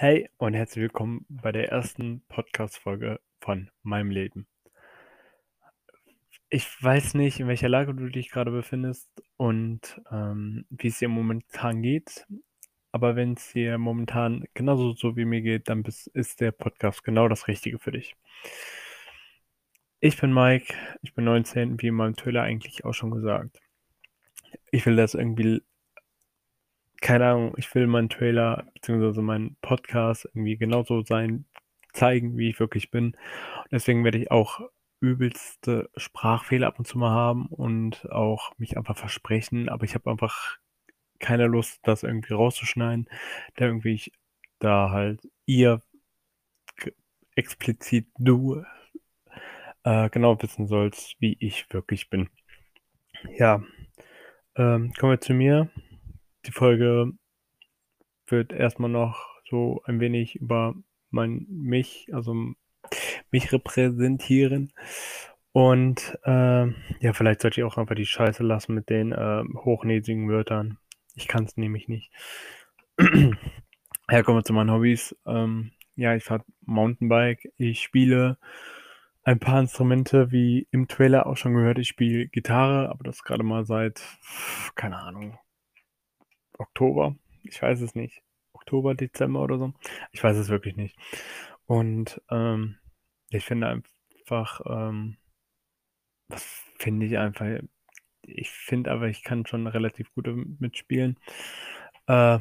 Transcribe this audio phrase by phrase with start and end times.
[0.00, 4.46] Hey und herzlich willkommen bei der ersten Podcast-Folge von meinem Leben.
[6.50, 11.08] Ich weiß nicht, in welcher Lage du dich gerade befindest und ähm, wie es dir
[11.08, 12.28] momentan geht.
[12.92, 17.02] Aber wenn es dir momentan genauso so wie mir geht, dann bist, ist der Podcast
[17.02, 18.14] genau das Richtige für dich.
[19.98, 23.60] Ich bin Mike, ich bin 19, wie in meinem Trailer eigentlich auch schon gesagt.
[24.70, 25.60] Ich will das irgendwie
[27.00, 31.46] keine Ahnung, ich will meinen Trailer beziehungsweise meinen Podcast irgendwie genauso sein,
[31.92, 33.06] zeigen, wie ich wirklich bin.
[33.06, 34.60] Und deswegen werde ich auch
[35.00, 40.10] übelste Sprachfehler ab und zu mal haben und auch mich einfach versprechen, aber ich habe
[40.10, 40.58] einfach
[41.20, 43.08] keine Lust, das irgendwie rauszuschneiden,
[43.56, 44.12] da irgendwie ich
[44.58, 45.80] da halt ihr
[47.36, 48.64] explizit du
[49.84, 52.28] äh, genau wissen sollst, wie ich wirklich bin.
[53.36, 53.62] Ja,
[54.56, 55.70] ähm, kommen wir zu mir.
[56.48, 57.12] Die Folge
[58.26, 60.74] wird erstmal noch so ein wenig über
[61.10, 62.34] mein mich, also
[63.30, 64.72] mich repräsentieren.
[65.52, 66.68] Und äh,
[67.00, 70.78] ja, vielleicht sollte ich auch einfach die Scheiße lassen mit den äh, hochnäsigen Wörtern.
[71.14, 72.10] Ich kann es nämlich nicht.
[72.98, 75.14] ja, kommen wir zu meinen Hobbys.
[75.26, 77.52] Ähm, ja, ich fahre Mountainbike.
[77.58, 78.38] Ich spiele
[79.22, 81.78] ein paar Instrumente, wie im Trailer auch schon gehört.
[81.78, 84.02] Ich spiele Gitarre, aber das gerade mal seit,
[84.74, 85.38] keine Ahnung,
[86.58, 87.16] Oktober.
[87.44, 88.22] Ich weiß es nicht.
[88.52, 89.72] Oktober, Dezember oder so.
[90.12, 90.96] Ich weiß es wirklich nicht.
[91.66, 92.76] Und ähm,
[93.30, 95.16] ich finde einfach, ähm,
[96.28, 96.44] was
[96.78, 97.46] finde ich einfach,
[98.22, 100.28] ich finde aber, ich kann schon relativ gut
[100.60, 101.18] mitspielen.
[102.06, 102.38] Äh,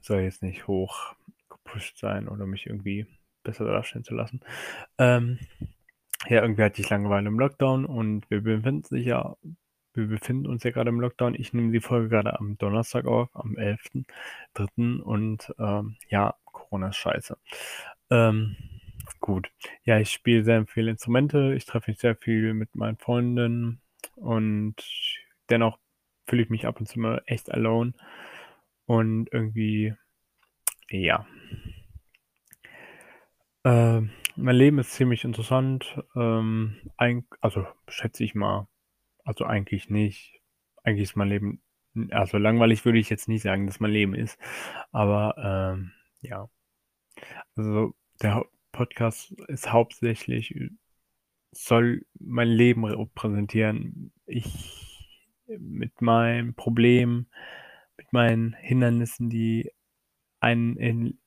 [0.00, 1.14] soll jetzt nicht hoch
[1.48, 3.06] gepusht sein oder mich irgendwie
[3.42, 4.40] besser darstellen zu lassen.
[4.98, 5.38] Ähm,
[6.28, 9.36] ja, irgendwie hatte ich Langeweile im Lockdown und wir befinden sich ja
[9.96, 11.34] wir befinden uns ja gerade im Lockdown.
[11.34, 15.00] Ich nehme die Folge gerade am Donnerstag auf, am 11.3.
[15.00, 17.36] Und ähm, ja, Corona ist scheiße.
[18.10, 18.56] Ähm,
[19.20, 19.50] gut.
[19.84, 21.54] Ja, ich spiele sehr viele Instrumente.
[21.54, 23.80] Ich treffe mich sehr viel mit meinen Freunden.
[24.14, 24.76] Und
[25.48, 25.78] dennoch
[26.26, 27.94] fühle ich mich ab und zu mal echt alone.
[28.86, 29.94] Und irgendwie,
[30.90, 31.26] ja.
[33.64, 34.02] Äh,
[34.36, 36.02] mein Leben ist ziemlich interessant.
[36.14, 38.68] Ähm, ein, also schätze ich mal
[39.26, 40.40] also eigentlich nicht.
[40.82, 41.62] Eigentlich ist mein Leben,
[42.10, 44.38] also langweilig würde ich jetzt nicht sagen, dass mein Leben ist.
[44.92, 45.34] Aber
[45.76, 46.48] ähm, ja.
[47.56, 50.54] Also der Podcast ist hauptsächlich,
[51.52, 54.12] soll mein Leben repräsentieren.
[54.26, 54.86] Ich
[55.46, 57.26] mit meinem Problem,
[57.96, 59.70] mit meinen Hindernissen, die
[60.40, 61.18] einen in,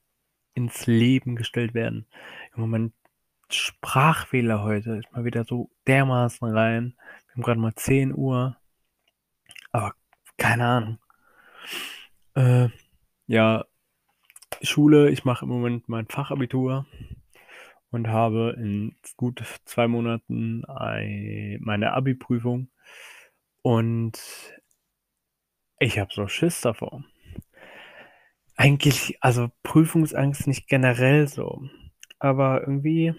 [0.54, 2.06] ins Leben gestellt werden.
[2.54, 2.94] Im Moment
[3.52, 6.96] Sprachfehler heute ist mal wieder so dermaßen rein.
[7.40, 8.58] Haben gerade mal 10 Uhr.
[9.72, 9.94] Aber
[10.36, 11.00] keine Ahnung.
[12.36, 12.68] Äh,
[13.28, 13.64] ja,
[14.62, 16.86] Schule, ich mache im Moment mein Fachabitur
[17.92, 22.72] und habe in gut zwei Monaten ein, meine Abi-Prüfung.
[23.62, 24.20] Und
[25.80, 27.06] ich habe so Schiss davor.
[28.58, 31.64] Eigentlich, also Prüfungsangst nicht generell so.
[32.20, 33.16] Aber irgendwie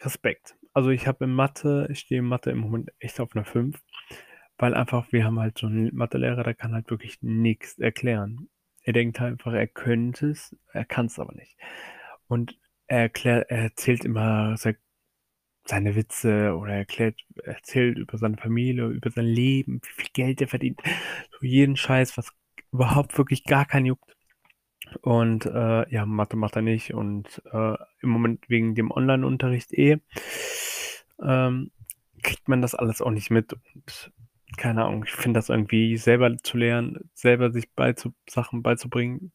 [0.00, 0.57] Respekt.
[0.78, 3.82] Also ich habe in Mathe, ich stehe in Mathe im Moment echt auf einer 5,
[4.58, 8.48] weil einfach, wir haben halt so einen Mathelehrer, der kann halt wirklich nichts erklären.
[8.82, 11.56] Er denkt halt einfach, er könnte es, er kann es aber nicht.
[12.28, 12.56] Und
[12.86, 14.54] er erklärt, er erzählt immer
[15.64, 20.40] seine Witze oder er erklärt, erzählt über seine Familie, über sein Leben, wie viel Geld
[20.40, 20.80] er verdient.
[21.40, 22.32] So jeden Scheiß, was
[22.70, 24.14] überhaupt wirklich gar keinen juckt.
[25.02, 29.98] Und äh, ja, Mathe macht er nicht und äh, im Moment wegen dem Online-Unterricht eh
[31.22, 31.70] ähm,
[32.22, 33.52] kriegt man das alles auch nicht mit.
[33.52, 34.12] Und
[34.56, 39.32] keine Ahnung, ich finde das irgendwie selber zu lernen, selber sich beizu Sachen beizubringen,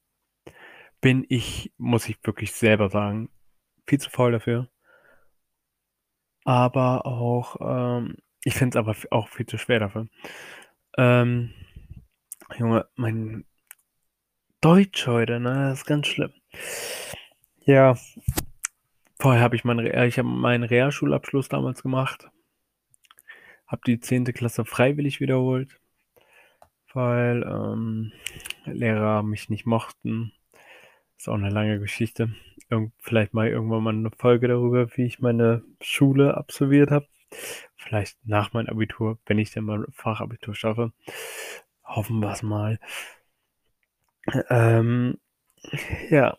[1.02, 3.30] bin ich, muss ich wirklich selber sagen,
[3.88, 4.69] viel zu faul dafür.
[6.46, 10.08] Aber auch, ähm, ich finde es aber auch viel zu schwer dafür.
[10.97, 11.53] Ähm,
[12.58, 13.46] Junge, mein
[14.63, 15.72] Deutsch heute, ne?
[15.72, 16.31] Das ist ganz schlimm.
[17.65, 17.98] Ja,
[19.19, 22.30] vorher habe ich meinen, ich habe meinen Realschulabschluss damals gemacht.
[23.68, 24.24] Habe die 10.
[24.33, 25.81] Klasse freiwillig wiederholt,
[26.94, 28.13] weil ähm,
[28.63, 30.31] Lehrer mich nicht mochten.
[31.18, 32.33] Ist auch eine lange Geschichte.
[32.69, 37.07] Irgend, vielleicht mal irgendwann mal eine Folge darüber, wie ich meine Schule absolviert habe.
[37.75, 40.94] Vielleicht nach meinem Abitur, wenn ich denn mal Fachabitur schaffe.
[41.83, 42.80] Hoffen wir es mal.
[44.50, 45.18] Ähm,
[46.10, 46.38] ja.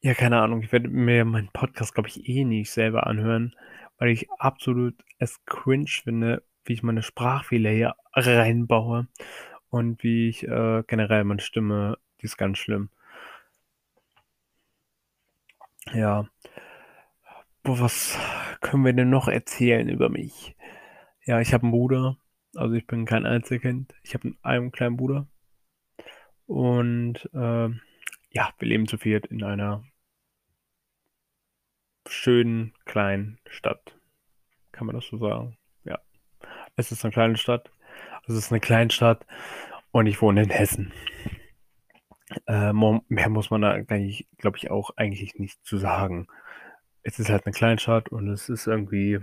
[0.00, 0.62] Ja, keine Ahnung.
[0.62, 3.54] Ich werde mir meinen Podcast, glaube ich, eh nicht selber anhören,
[3.98, 9.06] weil ich absolut es cringe finde, wie ich meine Sprachfehler hier reinbaue
[9.70, 12.90] und wie ich äh, generell meine Stimme, die ist ganz schlimm.
[15.92, 16.28] Ja.
[17.62, 18.18] Boah, was
[18.60, 20.56] können wir denn noch erzählen über mich?
[21.24, 22.16] Ja, ich habe einen Bruder.
[22.56, 23.94] Also ich bin kein Einzelkind.
[24.02, 25.26] Ich habe einen kleinen Bruder.
[26.46, 27.80] Und ähm,
[28.30, 29.84] ja, wir leben zu viert in einer
[32.06, 33.98] schönen kleinen Stadt.
[34.72, 35.56] Kann man das so sagen?
[35.84, 36.00] Ja.
[36.76, 37.70] Es ist eine kleine Stadt.
[38.26, 39.26] Es ist eine Kleinstadt
[39.90, 40.92] und ich wohne in Hessen.
[42.46, 42.72] Äh,
[43.08, 43.78] mehr muss man da
[44.38, 46.26] glaube ich, auch eigentlich nicht zu sagen.
[47.02, 49.18] Es ist halt eine Kleinstadt und es ist irgendwie,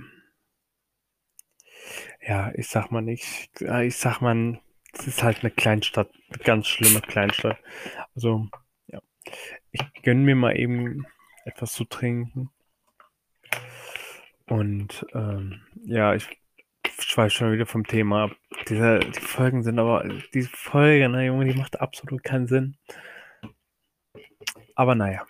[2.21, 4.59] ja, ich sag mal nicht, ich sag mal,
[4.93, 7.57] es ist halt eine Kleinstadt, eine ganz schlimme Kleinstadt.
[8.15, 8.47] Also,
[8.87, 8.99] ja.
[9.71, 11.05] Ich gönne mir mal eben
[11.45, 12.49] etwas zu trinken.
[14.47, 16.27] Und ähm, ja, ich
[16.99, 18.31] schweife schon wieder vom Thema ab.
[18.67, 22.77] Diese, die Folgen sind aber, diese Folge, ne, Junge, die macht absolut keinen Sinn.
[24.75, 25.25] Aber naja,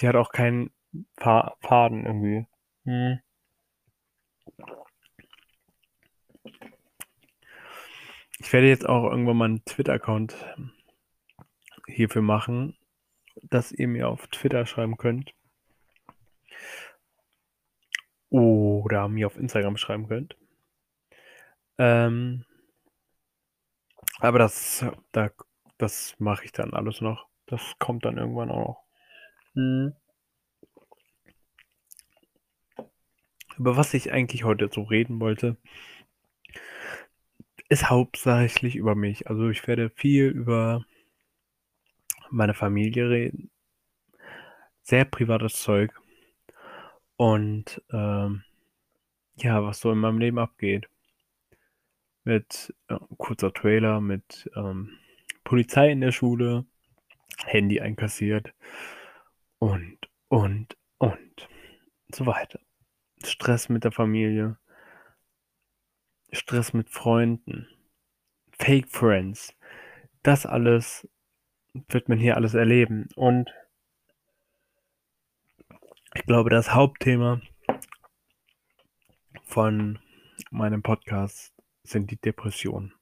[0.00, 0.70] die hat auch keinen
[1.16, 2.46] Faden irgendwie.
[2.84, 3.20] Hm.
[8.38, 10.34] Ich werde jetzt auch irgendwann mal einen Twitter-Account
[11.86, 12.76] hierfür machen,
[13.42, 15.34] dass ihr mir auf Twitter schreiben könnt.
[18.30, 20.36] Oder mir auf Instagram schreiben könnt.
[21.78, 22.44] Ähm,
[24.20, 25.30] aber das, da,
[25.78, 27.28] das mache ich dann alles noch.
[27.46, 28.84] Das kommt dann irgendwann auch noch.
[29.54, 29.94] Hm.
[33.56, 35.56] Über was ich eigentlich heute so reden wollte,
[37.68, 39.28] ist hauptsächlich über mich.
[39.28, 40.84] Also ich werde viel über
[42.30, 43.50] meine Familie reden.
[44.82, 45.92] Sehr privates Zeug.
[47.16, 48.44] Und ähm,
[49.36, 50.88] ja, was so in meinem Leben abgeht.
[52.24, 54.98] Mit äh, kurzer Trailer, mit ähm,
[55.44, 56.66] Polizei in der Schule,
[57.44, 58.52] Handy einkassiert
[59.58, 59.98] und,
[60.28, 61.48] und, und
[62.14, 62.60] so weiter.
[63.24, 64.58] Stress mit der Familie,
[66.32, 67.68] Stress mit Freunden,
[68.52, 69.54] Fake Friends.
[70.22, 71.08] Das alles
[71.88, 73.08] wird man hier alles erleben.
[73.14, 73.50] Und
[76.14, 77.40] ich glaube, das Hauptthema
[79.44, 79.98] von
[80.50, 82.92] meinem Podcast sind die Depressionen,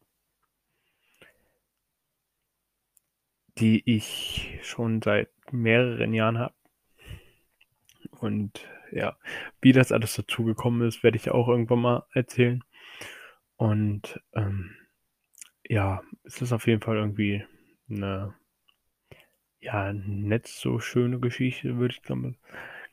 [3.58, 6.55] die ich schon seit mehreren Jahren habe.
[8.20, 9.17] Und ja,
[9.61, 12.62] wie das alles dazugekommen ist, werde ich auch irgendwann mal erzählen.
[13.56, 14.75] Und ähm,
[15.69, 17.44] ja, es ist auf jeden Fall irgendwie
[17.88, 18.35] eine
[19.61, 22.35] ja, nicht so schöne Geschichte, würde ich glaube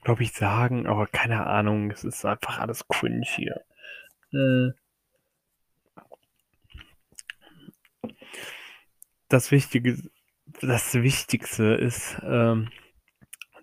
[0.03, 3.63] glaub ich sagen, aber keine Ahnung, es ist einfach alles cringe hier.
[4.31, 4.73] Hm.
[9.29, 9.97] Das Wichtige,
[10.61, 12.69] das Wichtigste ist, ähm,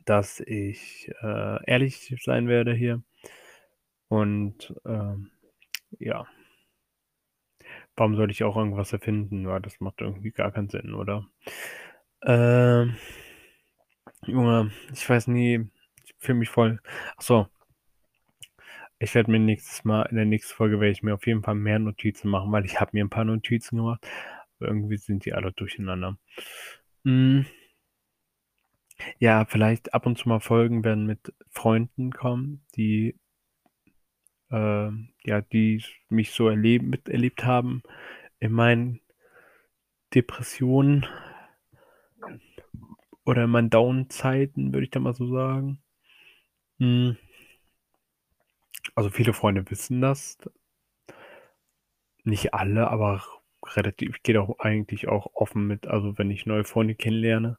[0.05, 3.03] dass ich äh, ehrlich sein werde hier.
[4.09, 5.31] Und ähm,
[5.99, 6.27] ja.
[8.01, 9.47] Warum soll ich auch irgendwas erfinden?
[9.47, 11.29] Weil das macht irgendwie gar keinen Sinn, oder?
[12.23, 12.97] Ähm,
[14.25, 15.69] Junge, ich weiß nie,
[16.07, 16.81] ich fühle mich voll.
[17.19, 17.49] Achso.
[18.99, 21.57] Ich werde mir nächstes Mal, in der nächsten Folge werde ich mir auf jeden Fall
[21.57, 24.01] mehr Notizen machen, weil ich habe mir ein paar Notizen gemacht.
[24.59, 26.17] Aber irgendwie sind die alle durcheinander.
[27.05, 27.45] Hm.
[29.19, 33.20] Ja, vielleicht ab und zu mal Folgen werden mit Freunden kommen, die
[34.51, 34.91] äh,
[35.25, 37.83] ja, die mich so erleben, miterlebt haben
[38.39, 39.01] in meinen
[40.15, 41.07] Depressionen
[43.25, 45.83] oder in meinen Down-Zeiten, würde ich da mal so sagen.
[46.79, 47.17] Hm.
[48.95, 50.39] Also viele Freunde wissen das.
[52.25, 53.23] Nicht alle, aber
[53.67, 57.59] relativ, ich gehe auch eigentlich auch offen mit, also wenn ich neue Freunde kennenlerne.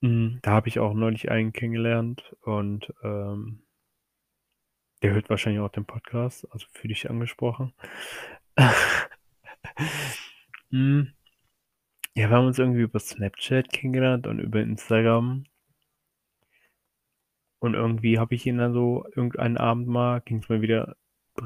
[0.00, 3.62] Hm, da habe ich auch neulich einen kennengelernt und ähm,
[5.02, 7.72] der hört wahrscheinlich auch den Podcast, also für dich angesprochen.
[10.70, 11.12] hm.
[12.14, 15.44] Ja, wir haben uns irgendwie über Snapchat kennengelernt und über Instagram.
[17.58, 20.96] Und irgendwie habe ich ihn dann so, irgendeinen Abend mal, ging es mir wieder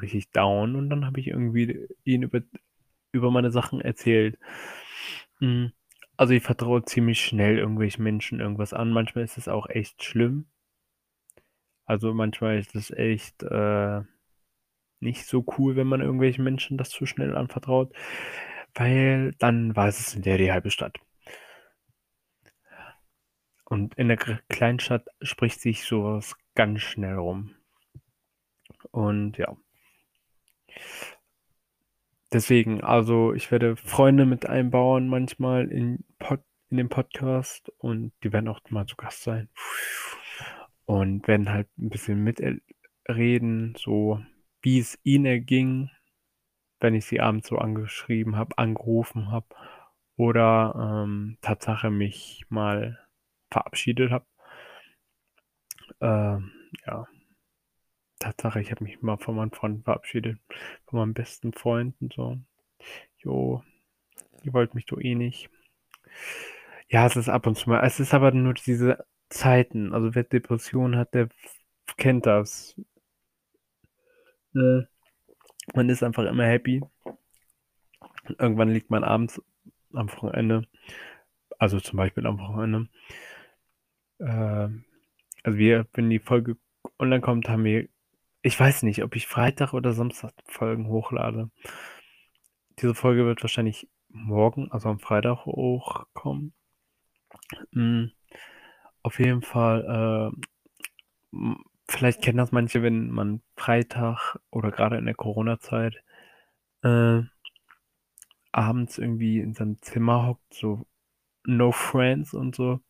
[0.01, 2.41] richtig down und dann habe ich irgendwie ihn über,
[3.13, 4.39] über meine Sachen erzählt.
[5.39, 5.73] Hm.
[6.17, 8.91] Also ich vertraue ziemlich schnell irgendwelchen Menschen irgendwas an.
[8.91, 10.47] Manchmal ist es auch echt schlimm.
[11.87, 14.03] Also manchmal ist es echt äh,
[15.01, 17.95] nicht so cool, wenn man irgendwelchen Menschen das zu schnell anvertraut,
[18.75, 20.99] weil dann weiß es in der die halbe Stadt.
[23.65, 27.55] Und in der Kleinstadt spricht sich sowas ganz schnell rum.
[28.91, 29.57] Und ja.
[32.33, 36.41] Deswegen, also ich werde Freunde mit einbauen manchmal in, Pod,
[36.71, 39.49] in den Podcast und die werden auch mal zu Gast sein.
[40.87, 44.21] Und werden halt 'n bisschen mitreden, so
[44.63, 45.91] wie's ihnen erging,
[46.81, 49.47] wenn ich sie abends so angeschrieben habe angerufen habe
[50.17, 52.99] oder, ähm, Tatsache mich mal
[53.51, 54.27] verabschiedet habe.
[56.01, 56.53] Ähm,
[56.87, 57.07] ja.
[58.21, 60.39] Tatsache, ich habe mich mal von meinen Freunden verabschiedet,
[60.87, 62.39] von meinen besten Freunden so.
[63.19, 63.63] „Jo,
[64.45, 65.51] ihr wollt mich doch eh nicht.“
[66.91, 69.93] Ja, es ist ab und zu mal es ist aber nur diese Zeiten.
[69.93, 71.29] Also, wer Depressionen hat, der
[71.97, 72.77] kennt das.
[74.55, 74.83] Äh,
[75.75, 76.83] man ist einfach immer happy.
[78.39, 79.41] Irgendwann liegt man abends
[79.93, 80.67] am Wochenende
[81.59, 82.89] also, zum Beispiel am Wochenende
[84.21, 84.85] ähm,
[85.43, 86.57] also, wir wenn die Folge
[86.99, 87.89] online kommt, haben wir
[88.43, 91.51] ich weiß nicht, ob ich Freitag oder Samstag Folgen hochlade.
[92.79, 96.55] Diese Folge wird wahrscheinlich morgen, also, am Freitag hochkommen.
[97.73, 98.13] Hm,
[99.07, 100.33] auf jeden Fall,
[101.33, 106.03] hm, vielleicht kennen das manche, wenn man Freitag oder grade in der Corona-Zeit,
[106.83, 107.23] äh
[108.53, 110.85] abends irgendwie in seinem Zimmer hockt, so
[111.47, 112.81] no friends und so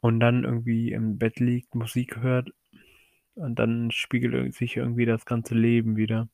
[0.00, 2.50] und dann irgendwie im Bett liegt, Musik hört
[3.36, 6.28] und dann spiegelt sich irgendwie das ganze Leben wieder.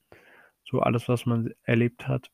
[0.64, 2.30] So alles, was man erlebt hat.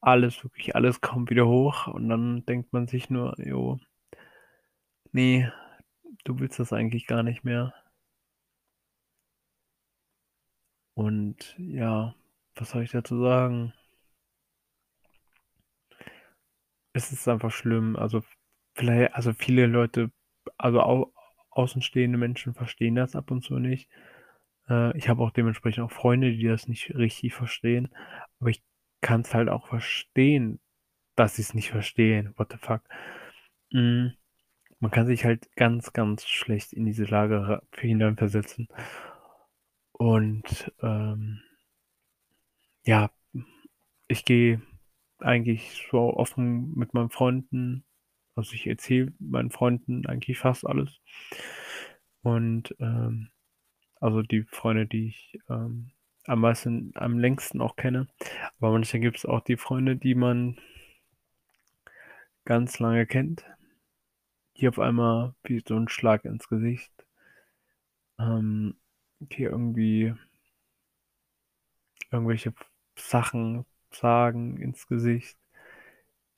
[0.00, 3.80] Alles, wirklich alles kommt wieder hoch und dann denkt man sich nur: „Jo“
[5.12, 5.52] „ne,
[6.24, 7.74] du willst das eigentlich gar nicht mehr.“
[10.96, 12.14] Und ja,
[12.54, 13.72] was soll ich dazu sagen?
[16.92, 17.96] Es ist einfach schlimm.
[17.96, 18.22] Also,
[18.74, 20.10] viellei also, viele Leute,
[20.58, 21.12] also, au
[21.50, 23.90] außenstehende Menschen verstehen das ab und zu nicht.
[24.68, 27.94] Äh, ich habe auch dementsprechend auch Freunde, die das nicht richtig verstehen,
[28.40, 28.62] aber ich
[29.02, 30.60] kann's halt auch verstehen,
[31.16, 32.34] dass sie's nicht verstehen.
[32.38, 32.82] What the fuck?
[33.72, 34.12] Hm,
[34.82, 38.68] man kann sich halt ganz, ganz schlecht in diese Lage hineinversetzen.
[39.92, 41.40] Und, ähm
[42.84, 43.10] ja,
[44.08, 44.60] ich gehe
[45.20, 47.84] eigentlich so offen mit meinen Freunden
[48.34, 51.00] also, ich erzähle meinen Freunden eigentlich fast alles.
[52.22, 53.28] Und, ähm
[54.00, 55.92] also, die Freunde, die ich, ähm,
[56.24, 58.08] am meisten am längsten auch kenne.
[58.58, 60.58] Aber manchmal gibt's auch die Freunde, die man
[62.44, 63.44] ganz lange kennt,
[64.56, 66.92] die auf einmal wie so 'n Schlag ins Gesicht
[68.18, 68.74] ähm,
[69.20, 70.14] die irgendwie
[72.12, 72.54] irgendwelche
[72.96, 75.36] Sachen sagen ins Gesicht,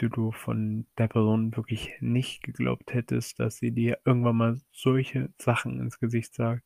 [0.01, 5.31] die du von der Person wirklich nicht geglaubt hättest, dass sie dir irgendwann mal solche
[5.39, 6.63] Sachen ins Gesicht sagt.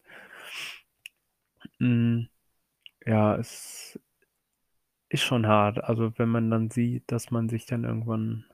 [1.81, 2.29] Hm,
[3.07, 3.99] ja, es
[5.11, 5.85] ist schon hart.
[5.85, 8.47] Also, wenn man dann sieht, dass man sich dann irgendwann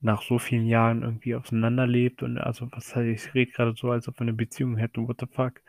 [0.00, 4.08] nach so vielen Jahren irgendwie auseinanderlebt und also, was heißt ich rede grade so, als
[4.08, 5.62] ob wir 'ne Beziehung hätten, what the fuck?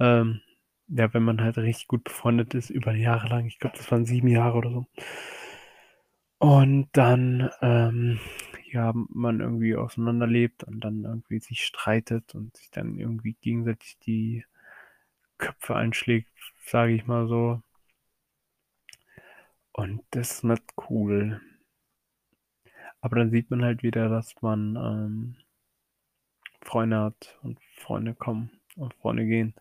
[0.00, 0.40] Ähm,
[0.88, 4.06] ja, wenn man halt richtig gut befreundet ist über Jahre lang, ich glaube, das waren
[4.06, 4.86] 7 Jahre oder so.
[6.40, 8.18] Und dann, ähm,
[8.70, 14.44] ja, man irgendwie auseinanderlebt und dann irgendwie sich streitet und sich dann irgendwie gegenseitig die
[15.38, 16.30] Köpfe einschlägt,
[16.66, 17.62] sage ich mal so.
[19.74, 21.40] Und das ist nicht cool.
[23.06, 25.36] Aber dann sieht man halt wieder, dass man, ähm
[26.62, 29.54] Freunde hat und Freunde kommen und Freunde gehen.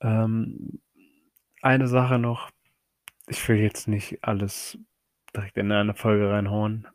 [0.00, 0.80] Ähm,
[1.62, 2.50] eine Sache noch,
[3.28, 4.78] ich will jetzt nicht alles
[5.36, 6.88] direkt in eine Folge reinhauen.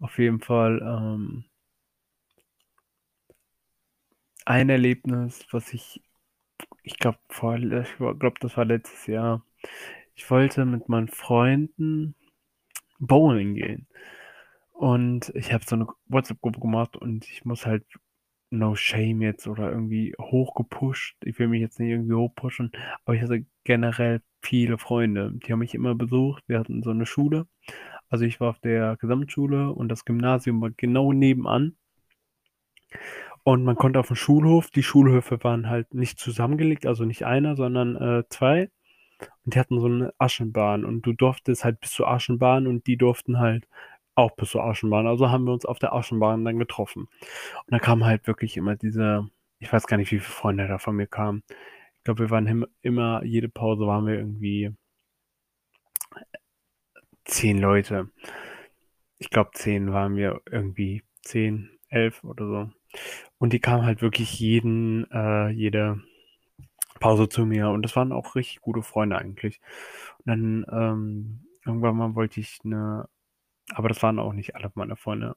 [0.00, 1.44] Auf jeden Fall, ähm
[4.44, 6.02] ein Erlebnis, was ich
[6.82, 9.44] ich glaube, vor ich glaube, das war letztes Jahr.
[10.22, 12.14] Ich wollte mit meinen Freunden
[12.98, 13.86] bowlen gehen
[14.72, 17.84] und ich habe so 'ne WhatsApp-Gruppe gemacht und ich muss halt
[18.50, 22.72] no shame jetzt oder irgendwie hochgepusht ich will mich jetzt nicht irgendwie hochpushen,
[23.04, 25.32] aber ich hatte generell viele Freunde.
[25.34, 26.44] Die haben mich immer besucht.
[26.48, 27.46] Wir hatten so 'ne Schule.
[28.10, 31.76] Also, ich war auf der Gesamtschule und das Gymnasium war genau nebenan.
[33.46, 37.96] Und man konnte aufm Schulhof die Schulhöfe waren halt nicht zusammengelegt, also, nicht einer, sondern,
[37.96, 38.70] äh, 2.
[39.44, 42.96] Und die hatten so 'ne Aschenbahn und du durftest halt bis zur Aschenbahn und die
[42.96, 43.66] durften halt
[44.14, 45.06] auch bis zur Aschenbahn.
[45.06, 47.02] Also, haben wir uns auf der Aschenbahn dann getroffen.
[47.04, 49.28] Und dann kamen halt wirklich immer diese
[49.60, 51.42] ich weiß gar nicht, wie viele Freunde da von mir kamen.
[51.98, 54.70] Ich glaube, wir waren im immer jede Pause waren wir irgendwie
[57.24, 58.10] 10 Leute.
[59.18, 62.70] Ich glaube, 10 waren wir irgendwie 10, 11 oder so.
[63.38, 66.02] Und die kamen halt wirklich jeden äh, jede
[67.00, 69.60] Pause zu mir und das waren auch richtig gute Freunde eigentlich.
[70.18, 73.08] Und dann, ähm, irgendwann mal wollte ich 'ne
[73.74, 75.36] aber das waren auch nicht alle meine Freunde.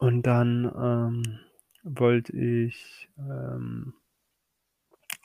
[0.00, 1.38] Und dann, ähm,
[1.84, 3.94] wollte ich, ähm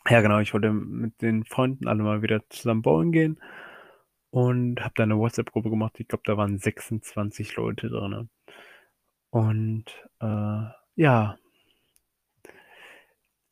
[0.10, 3.40] ja genau, ich wollte mit den Freunden alle mal wieder zusammen bowlen gehen
[4.32, 6.00] und habe da 'ne WhatsApp-Gruppe gemacht.
[6.00, 8.30] Ich glaube, da waren 26 Leute drinne.
[9.34, 9.86] Und,
[10.22, 10.66] äh,
[10.96, 11.38] ja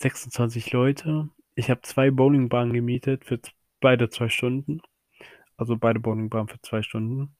[0.05, 1.29] 26 Leute.
[1.55, 3.39] Ich habe 2 Bowlingbahnen gemietet für
[3.81, 4.81] beide 2 Stunden.
[5.57, 7.35] Also, beide Bowlingbahnen für 2 Stunden.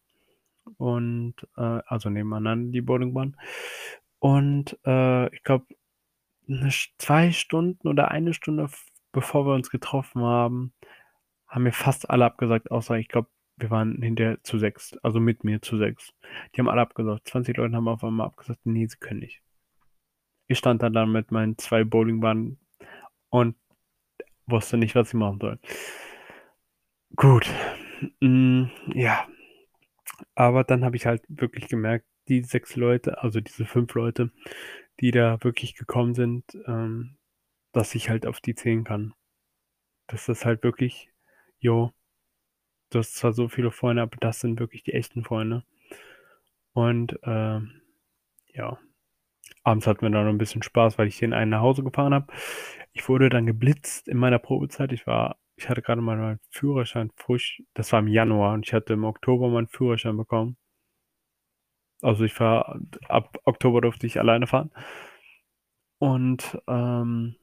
[0.78, 3.38] Und, äh also, nebeneinander die Bowlingbahnen.
[4.20, 5.66] Und, äh, ich glaube,
[7.00, 8.70] 2 Stunden oder 1 Stunde
[9.14, 10.74] bevor wir uns getroffen haben,
[11.48, 15.44] haben mir fast alle abgesagt, außer ich glaube, wir waren hinterher zu 6, also, mit
[15.46, 16.14] mir zu 6.
[16.56, 17.28] Die haben alle abgesagt.
[17.30, 19.42] 20 Leute haben auf einmal abgesagt: „Ne, sie können nicht.“
[20.50, 22.60] Ich stand dann da mit meinen 2 Bowlingbahnen
[23.30, 23.56] und
[24.48, 25.60] wusste nicht, was ich machen soll.
[27.16, 27.50] Gut,
[28.22, 29.28] hm, ja.
[30.36, 34.32] Aber dann habe ich halt wirklich gemerkt, die 6 Leute, also, diese 5 Leute,
[35.02, 37.18] die da wirklich gekommen sind, ähm,
[37.74, 39.14] dass ich halt auf die zählen kann.
[40.08, 41.10] Das ist halt wirklich
[41.60, 41.94] jo,
[42.92, 45.64] du hast zwar so viele Freunde, aber das sind wirklich die echten Freunde.
[46.76, 47.82] Und, ähm,
[48.54, 48.80] ja.
[49.64, 52.14] Abends hatten wir dann noch 'n bisschen Spaß, weil ich den einen nach Hause gefahren
[52.14, 52.28] habe.
[52.94, 54.92] Ich wurde dann geblitzt in meiner Probezeit.
[54.92, 58.74] Ich war ich hatte grade mal meinen Führerschein frisch das war im Januar und ich
[58.74, 60.56] hatte im Oktober meinen Führerschein bekommen.
[62.04, 64.70] Also, ich fahre ab Oktober durfte ich alleine fahren.
[66.02, 67.36] Und, ähm,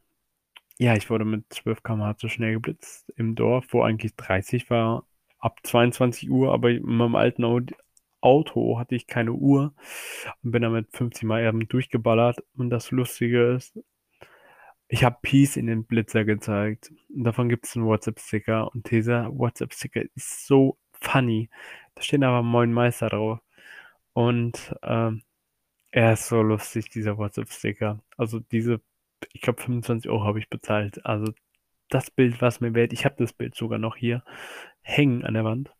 [0.78, 5.06] ja, ich wurde mit 12 km/h zu schnell geblitzt im Dorf, wo eigentlich 30 war,
[5.38, 7.72] ab 22:00, aber in meinem alten Aud
[8.22, 9.74] Auto hatte ich keine Uhr
[10.42, 12.44] und bin damit 50 Mal eben durchgeballert.
[12.56, 13.74] Und das Lustige ist
[14.90, 16.92] ich habe Peace in den Blitzer gezeigt.
[17.14, 21.48] Und davon gibt's 'n WhatsApp-Sticker und dieser WhatsApp-Sticker ist so funny.
[21.94, 23.38] Da steht einfach „Moin Meister“ drauf.
[24.14, 25.22] Und, ähm,
[25.92, 28.00] er ist so lustig, dieser WhatsApp-Sticker.
[28.18, 28.80] Also, diese
[29.34, 31.04] ich glaube, 25 € habe ich bezahlt.
[31.06, 31.32] Also,
[31.90, 32.92] das Bild war's mir wert.
[32.94, 34.24] Ich habe das Bild sogar noch hier
[34.82, 35.74] hängen an der Wand.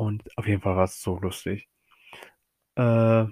[0.00, 1.66] Und auf jeden Fall war's so lustig.
[2.76, 3.26] Äh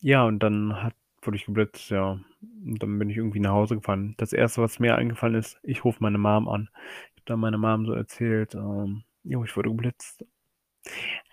[0.00, 2.18] ja, und dann hat wurde ich geblitzt, ja.
[2.66, 4.14] Und dann bin ich irgendwie nach Hause gefahren.
[4.18, 6.68] Das 1., was mir eingefallen ist, ich rufe meine Mom an.
[7.14, 10.24] Ich habe dann meiner Mom so erzählt, ähm: „Jo, ich wurde geblitzt.“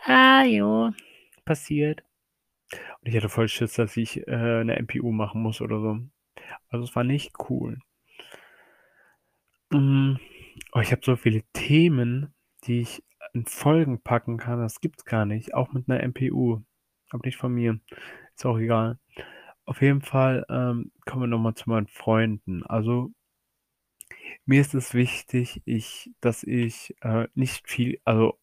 [0.07, 0.91] „Ah, jo,
[1.45, 2.03] passiert.“
[3.03, 5.99] Und ich hatte voll Schiss, dass ich, äh, 'ne MPU machen muss oder so.
[6.69, 7.79] Also, es war nicht cool.
[9.71, 10.19] Hm,
[10.73, 12.33] oh, ich habe so viele Themen,
[12.65, 16.61] die ich in Folgen packen kann, das gibt's gar nicht, auch mit 'ner MPU,
[17.11, 17.79] aber nicht von mir.
[18.35, 18.99] Ist auch egal.
[19.65, 22.63] Auf jeden Fall, ähm, kommen wir noch mal zu meinen Freunden.
[22.65, 23.13] Also
[24.47, 28.37] mir ist es wichtig, ich dass ich, äh, nicht viel also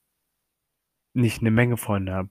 [1.16, 2.30] nicht 'ne Menge Freunde habe.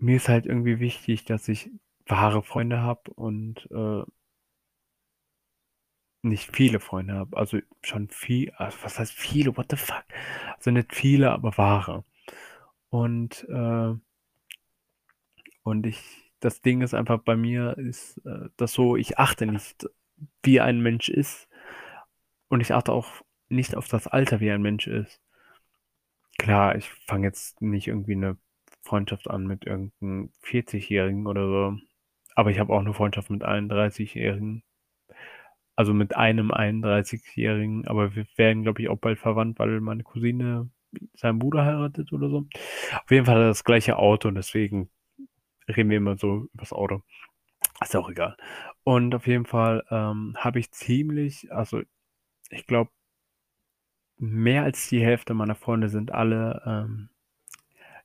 [0.00, 1.70] Mir ist halt irgendwie wichtig, dass ich
[2.06, 4.02] wahre Freunde habe und, äh
[6.24, 7.36] nicht viele Freunde habe.
[7.36, 9.56] Also, schon vie also, was heißt viele?
[9.56, 10.04] What the fuck?
[10.56, 12.04] Also, nicht viele, aber wahre.
[12.90, 13.94] Und, äh
[15.66, 16.00] und ich
[16.40, 19.88] das Ding ist einfach bei mir ist, äh, das so, ich achte nicht,
[20.42, 21.46] wie ein Mensch ist
[22.50, 23.08] und ich achte auch
[23.48, 25.18] nicht auf das Alter, wie ein Mensch ist.
[26.38, 28.36] Klar, ich fange jetzt nicht irgendwie 'ne
[28.82, 31.78] Freundschaft an mit irgend 'n Vierzigjährigen oder so,
[32.34, 34.62] aber ich habe auch 'ne Freundschaft mit einem Dreißigjährigen.
[35.76, 40.70] Also, mit einem Einunddreißigjährigen, aber wir werden, glaube ich, auch bald verwandt, weil meine Cousine
[41.14, 42.46] seinen Bruder heiratet oder so.
[42.92, 44.90] Auf jeden Fall hat er das gleiche Auto und deswegen
[45.68, 47.02] reden wir immer so übers Auto.
[47.82, 48.36] Ist auch egal.
[48.84, 51.82] Und auf jeden Fall, ähm, habe ich ziemlich also,
[52.50, 52.90] ich glaube
[54.18, 57.08] mehr als die Hälfte meiner Freunde sind alle, ähm,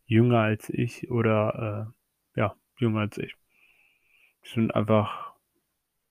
[0.05, 1.93] jünger als ich oder,
[2.36, 3.36] äh, ja, jünger als ich.
[4.43, 5.34] Die sind einfach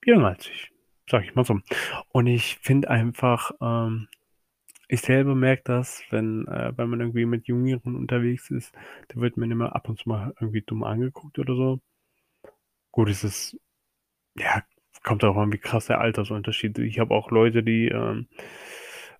[0.04, 0.70] jünger als ich,
[1.08, 1.60] sage ich mal so.
[2.12, 4.08] Und ich finde einfach, ähm
[4.88, 8.74] ich selber merke das, wenn äh, wenn man irgendwie mit Jüngeren unterwegs ist,
[9.08, 11.80] da wird man immer ab und zu mal irgendwie dumm angeguckt oder so.
[12.92, 13.56] Gut, es ist
[14.38, 14.62] ja,
[15.04, 18.28] kommt darauf an, wie krass der Altersunterschied ich habe auch Leute, die, ähm,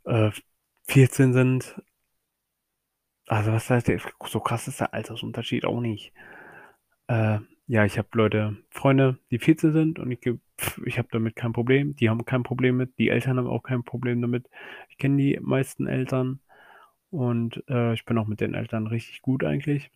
[0.05, 0.31] äh,
[0.88, 1.81] 14 sind.
[3.27, 6.12] Also, was heißt der so krass ist der Altersunterschied auch nicht.
[7.09, 10.20] Äh, ja, ich habe Leute Freunde, die 14 sind und ich
[10.85, 11.94] ich habe damit kein Problem.
[11.96, 12.98] Die haben kein Problem mit.
[12.98, 14.48] Die Eltern haben auch kein Problem damit.
[14.88, 16.40] Ich kenne die meisten Eltern
[17.11, 19.90] und, äh, ich bin auch mit den Eltern richtig gut eigentlich.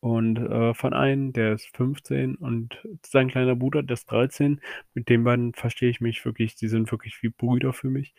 [0.00, 4.60] Und, äh, von einem, der ist 15 und sein kleiner Bruder, der ist 13.
[4.94, 8.14] Mit den beiden verstehe ich mich wirklich die sind wirklich wie Brüder für mich.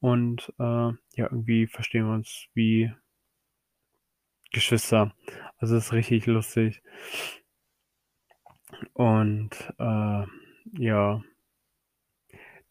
[0.00, 2.92] Und, äh, ja, irgendwie verstehen wir uns wie
[4.52, 5.14] Geschwister.
[5.58, 6.82] Also, ist richtig lustig.
[9.00, 10.26] Und, äh,
[10.78, 11.22] ja.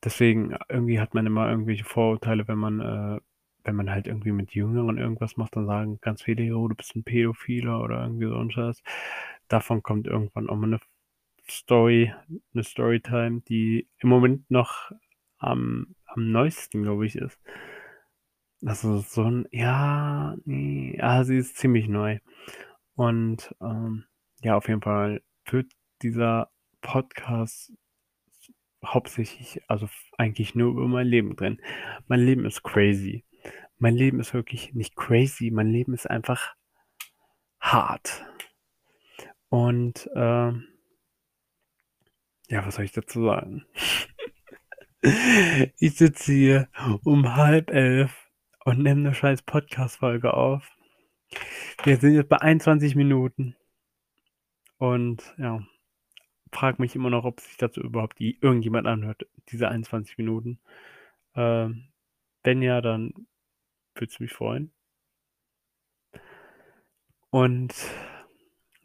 [0.03, 3.19] Deswegen irgendwie hat man immer irgendwelche Vorurteile, wenn man, äh
[3.65, 6.95] wenn man halt irgendwie mit Jüngeren irgendwas macht, dann sagen ganz viele: „Jo, du bist
[6.95, 8.81] 'n Pädophiler“ oder irgendwie so 'n Scheiß.
[9.49, 10.79] Davon kommt irgendwann auch mal 'ne
[11.49, 12.13] Story
[12.53, 14.91] 'ne Storytime, die im Moment noch
[15.39, 17.35] am am neuesten, glaube ich, ist.
[18.65, 22.19] Also, so 'n ja, ne, ah, sie ist ziemlich neu.
[22.95, 24.05] Und, ähm,
[24.43, 27.71] ja, auf jeden Fall wird dieser Podcast
[28.85, 31.61] hauptsächlich also, eigentlich nur über mein Leben drehen.
[32.07, 33.25] Mein Leben ist crazy.
[33.77, 36.55] Mein Leben ist wirklich nicht crazy, mein Leben ist einfach
[37.59, 38.25] hart.
[39.49, 40.67] Und, ähm
[42.49, 43.65] ja, was soll ich dazu sagen?
[45.77, 46.69] Ich sitze hier
[47.05, 48.09] um 10:30
[48.65, 50.69] und nehme 'ne scheiß Podcast-Folge auf.
[51.85, 53.55] Wir sind jetzt bei 21 Minuten.
[54.77, 55.61] Und ja,
[56.51, 60.59] frage mich immer noch, ob sich dazu überhaupt j irgendjemand anhört, diese 21 Minuten.
[61.35, 61.89] Ähm,
[62.43, 63.27] wenn ja, dann
[63.95, 64.71] würde es mich freuen.
[67.31, 67.73] Und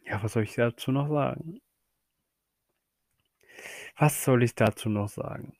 [0.05, 1.61] ja, was soll ich dazu noch sagen?
[3.97, 5.57] Was soll ich dazu noch sagen?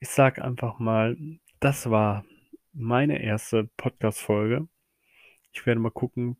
[0.00, 1.16] Ich sage einfach mal,
[1.60, 2.24] das war
[2.72, 3.68] meine 1.
[3.76, 4.68] Podcast-Folge.
[5.52, 6.38] Ich werde mal gucken,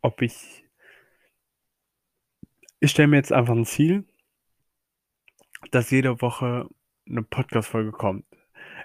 [0.00, 0.63] ob ich
[2.84, 4.04] ich stelle mir jetzt einfach 'n Ziel
[5.70, 6.68] dass jede Woche
[7.06, 8.24] 'ne Podcast-Folge kommt.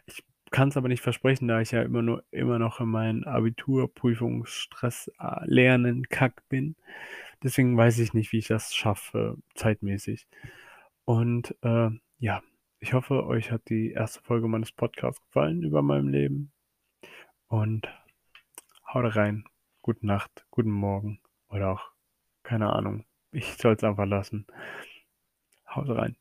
[0.07, 5.11] Ich kann's aber nicht versprechen, da ich ja immer nur immer noch in meinen Abiturprüfungsstress,
[5.19, 6.75] äh, Lernen, Kack bin.
[7.43, 10.27] Deswegen weiß ich nicht, wie ich das schaffe zeitmäßig.
[11.05, 12.41] Und, äh, ja,
[12.79, 14.21] ich hoffe, euch hat die 1.
[14.23, 16.51] Folge meines Podcasts gefallen über meinem Leben.
[17.49, 17.87] Und
[18.93, 19.45] haut rein.
[19.83, 21.91] Gute Nacht, guten Morgen oder auch
[22.43, 23.05] keine Ahnung.
[23.31, 24.45] Ich soll's einfach lassen.
[25.67, 26.17] Haut rein.